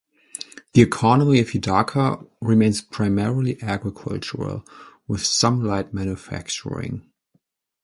[0.73, 4.65] The economy of Hidaka remains primarily agricultural,
[5.07, 7.07] with some light manufacturing.